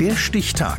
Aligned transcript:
Der 0.00 0.14
Stichtag. 0.14 0.78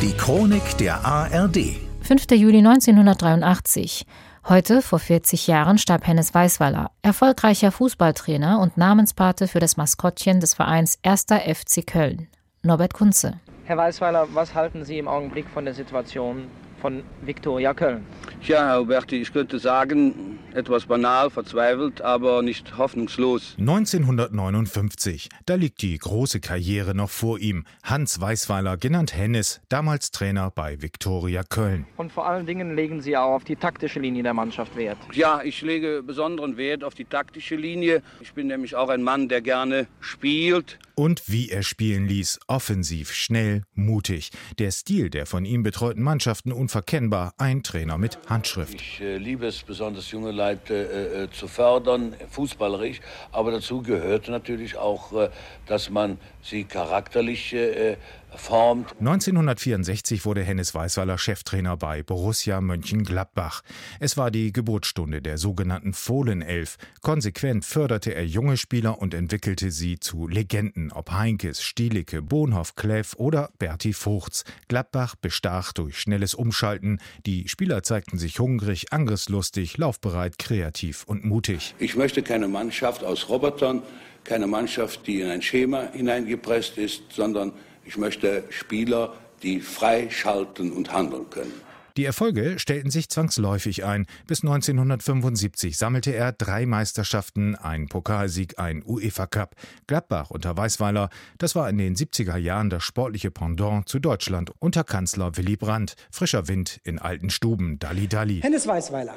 Die 0.00 0.16
Chronik 0.16 0.78
der 0.78 1.04
ARD. 1.04 1.76
5. 2.00 2.30
Juli 2.30 2.58
1983. 2.58 4.06
Heute, 4.48 4.80
vor 4.80 5.00
40 5.00 5.46
Jahren, 5.46 5.76
starb 5.76 6.06
Hennes 6.06 6.32
Weißweiler, 6.32 6.90
erfolgreicher 7.02 7.70
Fußballtrainer 7.70 8.58
und 8.58 8.78
Namenspate 8.78 9.48
für 9.48 9.60
das 9.60 9.76
Maskottchen 9.76 10.40
des 10.40 10.54
Vereins 10.54 10.98
1. 11.02 11.26
FC 11.26 11.86
Köln. 11.86 12.28
Norbert 12.62 12.94
Kunze. 12.94 13.34
Herr 13.64 13.76
Weißweiler, 13.76 14.28
was 14.32 14.54
halten 14.54 14.86
Sie 14.86 14.96
im 14.96 15.08
Augenblick 15.08 15.46
von 15.52 15.66
der 15.66 15.74
Situation 15.74 16.44
von 16.80 17.02
Viktoria 17.20 17.74
Köln? 17.74 18.06
Ja, 18.42 18.66
Herr 18.66 18.80
Huberti, 18.80 19.16
ich 19.16 19.30
könnte 19.30 19.58
sagen, 19.58 20.23
etwas 20.54 20.86
banal, 20.86 21.30
verzweifelt, 21.30 22.00
aber 22.00 22.42
nicht 22.42 22.78
hoffnungslos. 22.78 23.56
1959, 23.58 25.28
da 25.46 25.56
liegt 25.56 25.82
die 25.82 25.98
große 25.98 26.40
Karriere 26.40 26.94
noch 26.94 27.10
vor 27.10 27.38
ihm. 27.38 27.64
Hans 27.82 28.20
Weißweiler, 28.20 28.76
genannt 28.76 29.16
Hennes, 29.16 29.60
damals 29.68 30.12
Trainer 30.12 30.50
bei 30.50 30.80
Viktoria 30.80 31.42
Köln. 31.42 31.86
Und 31.96 32.12
vor 32.12 32.26
allen 32.26 32.46
Dingen 32.46 32.76
legen 32.76 33.00
Sie 33.00 33.16
auch 33.16 33.32
auf 33.32 33.44
die 33.44 33.56
taktische 33.56 33.98
Linie 33.98 34.22
der 34.22 34.34
Mannschaft 34.34 34.76
Wert. 34.76 34.98
Ja, 35.12 35.42
ich 35.42 35.60
lege 35.62 36.02
besonderen 36.02 36.56
Wert 36.56 36.84
auf 36.84 36.94
die 36.94 37.04
taktische 37.04 37.56
Linie. 37.56 38.02
Ich 38.20 38.32
bin 38.32 38.46
nämlich 38.46 38.76
auch 38.76 38.88
ein 38.88 39.02
Mann, 39.02 39.28
der 39.28 39.42
gerne 39.42 39.88
spielt. 40.00 40.78
Und 40.94 41.28
wie 41.28 41.50
er 41.50 41.64
spielen 41.64 42.06
ließ, 42.06 42.38
offensiv, 42.46 43.12
schnell, 43.12 43.64
mutig. 43.74 44.30
Der 44.60 44.70
Stil 44.70 45.10
der 45.10 45.26
von 45.26 45.44
ihm 45.44 45.64
betreuten 45.64 46.02
Mannschaften 46.02 46.52
unverkennbar, 46.52 47.34
ein 47.36 47.64
Trainer 47.64 47.98
mit 47.98 48.18
Handschrift. 48.28 48.74
Ich 48.74 49.00
äh, 49.00 49.16
liebe 49.16 49.46
es 49.46 49.64
besonders 49.64 50.12
junge 50.12 50.30
Leute 50.30 50.43
äh, 50.52 51.24
äh, 51.24 51.30
zu 51.30 51.48
fördern, 51.48 52.14
fußballerisch, 52.30 53.00
aber 53.32 53.50
dazu 53.50 53.82
gehört 53.82 54.28
natürlich 54.28 54.76
auch, 54.76 55.12
äh, 55.12 55.30
dass 55.66 55.90
man 55.90 56.18
sie 56.42 56.64
charakterlich 56.64 57.52
äh. 57.52 57.96
1964 58.34 60.24
wurde 60.24 60.42
Hennes 60.42 60.74
Weißweiler 60.74 61.18
Cheftrainer 61.18 61.76
bei 61.76 62.02
Borussia 62.02 62.60
Mönchengladbach. 62.60 63.62
Es 64.00 64.16
war 64.16 64.30
die 64.30 64.52
Geburtsstunde 64.52 65.22
der 65.22 65.38
sogenannten 65.38 65.92
Fohlenelf. 65.92 66.76
Konsequent 67.00 67.64
förderte 67.64 68.14
er 68.14 68.26
junge 68.26 68.56
Spieler 68.56 68.98
und 68.98 69.14
entwickelte 69.14 69.70
sie 69.70 70.00
zu 70.00 70.26
Legenden, 70.26 70.90
ob 70.92 71.12
Heinkes, 71.12 71.62
Stielicke, 71.62 72.22
Bohnhoff, 72.22 72.74
Kläff 72.74 73.14
oder 73.16 73.50
Berti 73.58 73.92
Vogts. 73.92 74.44
Gladbach 74.68 75.14
bestach 75.16 75.72
durch 75.72 75.98
schnelles 75.98 76.34
Umschalten. 76.34 77.00
Die 77.26 77.48
Spieler 77.48 77.82
zeigten 77.82 78.18
sich 78.18 78.38
hungrig, 78.38 78.92
angriffslustig, 78.92 79.78
laufbereit, 79.78 80.38
kreativ 80.38 81.04
und 81.06 81.24
mutig. 81.24 81.74
Ich 81.78 81.96
möchte 81.96 82.22
keine 82.22 82.48
Mannschaft 82.48 83.04
aus 83.04 83.28
Robotern, 83.28 83.82
keine 84.24 84.46
Mannschaft, 84.46 85.06
die 85.06 85.20
in 85.20 85.28
ein 85.28 85.42
Schema 85.42 85.90
hineingepresst 85.92 86.78
ist, 86.78 87.02
sondern 87.12 87.52
ich 87.84 87.96
möchte 87.96 88.44
Spieler, 88.50 89.14
die 89.42 89.60
frei 89.60 90.08
schalten 90.10 90.72
und 90.72 90.92
handeln 90.92 91.28
können. 91.30 91.52
Die 91.96 92.04
Erfolge 92.04 92.58
stellten 92.58 92.90
sich 92.90 93.08
zwangsläufig 93.08 93.84
ein. 93.84 94.06
Bis 94.26 94.42
1975 94.42 95.78
sammelte 95.78 96.12
er 96.12 96.32
drei 96.32 96.66
Meisterschaften, 96.66 97.54
einen 97.54 97.88
Pokalsieg, 97.88 98.58
ein 98.58 98.82
UEFA 98.84 99.28
Cup. 99.28 99.54
Gladbach 99.86 100.30
unter 100.30 100.56
Weißweiler, 100.56 101.08
das 101.38 101.54
war 101.54 101.70
in 101.70 101.78
den 101.78 101.94
70er 101.94 102.36
Jahren 102.36 102.68
das 102.68 102.82
sportliche 102.82 103.30
Pendant 103.30 103.88
zu 103.88 104.00
Deutschland 104.00 104.50
unter 104.58 104.82
Kanzler 104.82 105.36
Willy 105.36 105.54
Brandt. 105.54 105.94
Frischer 106.10 106.48
Wind 106.48 106.80
in 106.82 106.98
alten 106.98 107.30
Stuben, 107.30 107.78
Dalli 107.78 108.08
Dalli. 108.08 108.40
Hennes 108.40 108.66
Weißweiler, 108.66 109.16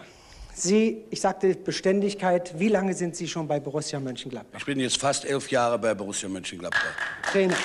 Sie, 0.54 1.04
ich 1.10 1.22
sagte 1.22 1.56
Beständigkeit, 1.56 2.60
wie 2.60 2.68
lange 2.68 2.94
sind 2.94 3.16
Sie 3.16 3.28
schon 3.28 3.48
bei 3.48 3.60
Borussia 3.60 4.00
Mönchengladbach? 4.00 4.60
Ich 4.60 4.66
bin 4.66 4.80
jetzt 4.80 5.00
fast 5.00 5.26
elf 5.26 5.50
Jahre 5.50 5.80
bei 5.80 5.96
Borussia 5.96 6.30
Mönchengladbach. 6.30 6.94
Trainer. 7.32 7.56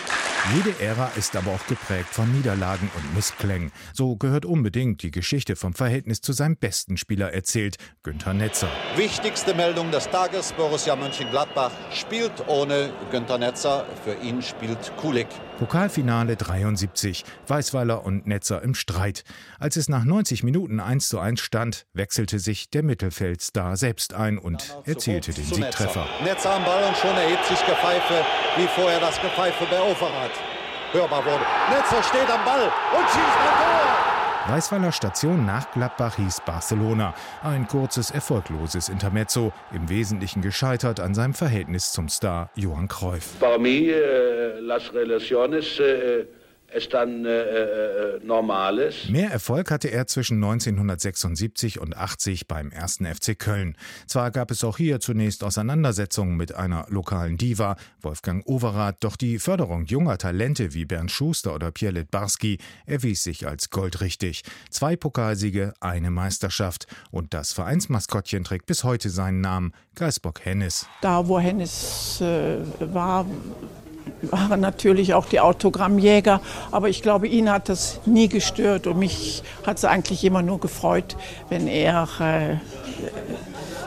Jede 0.50 0.74
Ära 0.80 1.12
ist 1.14 1.36
aber 1.36 1.52
auch 1.52 1.66
geprägt 1.68 2.08
von 2.10 2.30
Niederlagen 2.32 2.90
und 2.96 3.14
Missklängen. 3.14 3.70
So 3.92 4.16
gehört 4.16 4.44
unbedingt 4.44 5.02
die 5.04 5.12
Geschichte 5.12 5.54
vom 5.54 5.72
Verhältnis 5.72 6.20
zu 6.20 6.32
seinem 6.32 6.56
besten 6.56 6.96
Spieler 6.96 7.32
erzählt, 7.32 7.76
Günther 8.02 8.34
Netzer. 8.34 8.68
Wichtigste 8.96 9.54
Meldung 9.54 9.92
des 9.92 10.10
Tages: 10.10 10.52
Borussia 10.52 10.96
Mönchengladbach 10.96 11.70
spielt 11.92 12.32
ohne 12.48 12.92
Günther 13.12 13.38
Netzer. 13.38 13.86
Für 14.02 14.14
ihn 14.14 14.42
spielt 14.42 14.92
Kulik. 14.96 15.28
Pokalfinale 15.58 16.36
73. 16.36 17.24
Weißweiler 17.46 18.04
und 18.04 18.26
Netzer 18.26 18.62
im 18.62 18.74
Streit. 18.74 19.24
Als 19.58 19.76
es 19.76 19.88
nach 19.88 20.04
90 20.04 20.42
Minuten 20.42 20.80
1 20.80 21.08
zu 21.08 21.18
1 21.18 21.40
stand, 21.40 21.86
wechselte 21.92 22.38
sich 22.38 22.70
der 22.70 22.82
Mittelfeldstar 22.82 23.76
selbst 23.76 24.14
ein 24.14 24.38
und 24.38 24.76
erzielte 24.84 25.32
den 25.32 25.44
Siegtreffer. 25.44 26.06
Netzer 26.24 26.54
am 26.54 26.64
Ball 26.64 26.84
und 26.84 26.96
schon 26.96 27.16
erhebt 27.16 27.44
sich 27.44 27.64
Gepfeife, 27.66 28.24
wie 28.56 28.66
vorher 28.68 29.00
das 29.00 29.20
Gepfeife 29.20 29.64
bei 29.70 29.80
Overath 29.80 30.38
hörbar 30.92 31.24
wurde. 31.24 31.44
Netzer 31.70 32.02
steht 32.02 32.30
am 32.30 32.44
Ball 32.44 32.64
und 32.64 33.08
schießt 33.08 33.18
ein 33.18 33.56
Tor. 33.58 33.91
Weißweiler 34.48 34.90
Station 34.90 35.46
nach 35.46 35.70
Gladbach 35.70 36.16
hieß 36.16 36.42
Barcelona. 36.44 37.14
Ein 37.42 37.68
kurzes, 37.68 38.10
erfolgloses 38.10 38.88
Intermezzo, 38.88 39.52
im 39.72 39.88
Wesentlichen 39.88 40.42
gescheitert 40.42 40.98
an 40.98 41.14
seinem 41.14 41.32
Verhältnis 41.32 41.92
zum 41.92 42.08
Star 42.08 42.50
Johann 42.56 42.88
Cruyff. 42.88 43.38
Para 43.38 43.58
mí, 43.58 43.88
eh, 43.88 44.58
las 44.60 44.92
relaciones 44.92 45.78
eh, 45.78 46.26
están 46.74 47.24
eh, 47.26 48.18
normales. 48.24 49.08
Mehr 49.08 49.30
Erfolg 49.30 49.70
hatte 49.70 49.88
er 49.88 50.06
zwischen 50.06 50.36
1976 50.42 51.80
und 51.80 51.96
80 51.96 52.48
beim 52.48 52.72
1. 52.72 52.98
FC 53.14 53.38
Köln. 53.38 53.76
Zwar 54.06 54.30
gab 54.30 54.50
es 54.50 54.64
auch 54.64 54.76
hier 54.76 55.00
zunächst 55.00 55.44
Auseinandersetzungen 55.44 56.36
mit 56.36 56.54
einer 56.54 56.86
lokalen 56.88 57.36
Diva, 57.36 57.76
Wolfgang 58.00 58.46
Overath, 58.46 58.96
doch 59.00 59.16
die 59.16 59.38
Förderung 59.38 59.84
junger 59.84 60.18
Talente 60.18 60.74
wie 60.74 60.84
Bernd 60.84 61.10
Schuster 61.10 61.54
oder 61.54 61.70
Pierre 61.70 61.94
Litbarski 61.94 62.58
erwies 62.86 63.22
sich 63.22 63.46
als 63.46 63.70
goldrichtig. 63.70 64.42
Zwei 64.70 64.96
Pokalsiege, 64.96 65.74
eine 65.80 66.10
Meisterschaft 66.10 66.86
und 67.10 67.34
das 67.34 67.52
Vereinsmaskottchen 67.52 68.44
trägt 68.44 68.66
bis 68.66 68.84
heute 68.84 69.10
seinen 69.10 69.40
Namen, 69.40 69.72
Geisbock 69.94 70.44
Hennis. 70.44 70.86
Da, 71.00 71.26
wo 71.28 71.38
Hennis 71.38 72.20
äh, 72.20 72.58
war, 72.92 73.26
waren 74.22 74.60
natürlich 74.60 75.14
auch 75.14 75.26
die 75.26 75.40
Autogrammjäger, 75.40 76.40
aber 76.70 76.88
ich 76.88 77.02
glaube, 77.02 77.28
ihn 77.28 77.50
hat 77.50 77.68
das 77.68 78.00
nie 78.06 78.28
gestört 78.28 78.86
und 78.86 78.98
mich 78.98 79.42
hat 79.66 79.78
es 79.78 79.84
eigentlich 79.84 80.24
immer 80.24 80.42
nur 80.42 80.60
gefreut, 80.60 81.16
wenn 81.48 81.66
er 81.66 82.08
äh, 82.20 82.56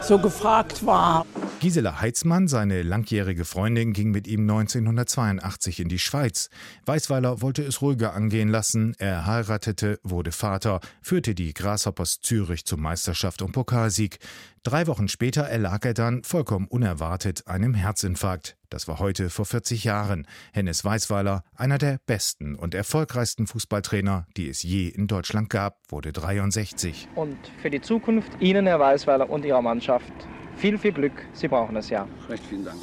so 0.01 0.19
gefragt 0.19 0.85
war. 0.85 1.25
Gisela 1.59 1.99
Heitzmann, 1.99 2.47
seine 2.47 2.83
langjährige 2.83 3.43
Freundin, 3.43 3.93
ging 3.93 4.11
mit 4.11 4.27
ihm 4.27 4.41
1982 4.41 5.79
in 5.79 5.89
die 5.89 5.99
Schweiz. 5.99 6.49
Weißweiler 6.85 7.41
wollte 7.41 7.63
es 7.63 7.81
ruhiger 7.81 8.13
angehen 8.13 8.49
lassen. 8.49 8.93
Er 8.99 9.25
heiratete, 9.25 9.99
wurde 10.03 10.31
Vater, 10.31 10.79
führte 11.01 11.33
die 11.33 11.53
Grasshoppers 11.53 12.19
Zürich 12.21 12.65
zur 12.65 12.77
Meisterschaft 12.77 13.41
und 13.41 13.51
Pokalsieg. 13.51 14.19
Drei 14.63 14.85
Wochen 14.87 15.07
später 15.07 15.43
erlag 15.43 15.85
er 15.85 15.93
dann, 15.93 16.23
vollkommen 16.23 16.67
unerwartet, 16.67 17.47
einem 17.47 17.73
Herzinfarkt. 17.73 18.57
Das 18.75 18.89
war 18.89 18.99
heute 18.99 19.29
vor 19.29 19.45
40 19.45 19.85
Jahren. 19.85 20.27
Hennes 20.51 20.83
Weißweiler, 20.83 21.45
einer 21.55 21.77
der 21.77 21.97
besten 22.07 22.55
und 22.55 22.75
erfolgreichsten 22.75 23.47
Fußballtrainer, 23.47 24.27
die 24.35 24.49
es 24.49 24.63
je 24.63 24.89
in 24.89 25.07
Deutschland 25.07 25.49
gab, 25.49 25.77
wurde 25.87 26.11
63. 26.11 27.07
Und 27.15 27.37
für 27.61 27.69
die 27.69 27.79
Zukunft 27.79 28.29
Ihnen, 28.41 28.67
Herr 28.67 28.81
Weißweiler, 28.81 29.29
und 29.29 29.45
Ihrer 29.45 29.61
Mannschaft 29.61 30.11
viel, 30.57 30.77
viel 30.77 30.91
Glück. 30.91 31.13
Sie 31.31 31.47
brauchen 31.47 31.77
es 31.77 31.89
ja. 31.89 32.05
Recht 32.27 32.43
vielen 32.49 32.65
Dank. 32.65 32.77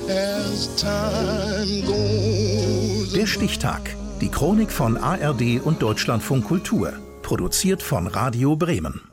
Der 3.15 3.27
Stichtag. 3.27 3.95
Die 4.23 4.31
Chronik 4.31 4.73
von 4.73 4.97
ARD 4.97 5.61
und 5.63 5.83
Deutschlandfunk 5.83 6.47
Kultur. 6.47 6.95
Produziert 7.21 7.83
von 7.83 8.07
Radio 8.07 8.57
Bremen. 8.57 9.12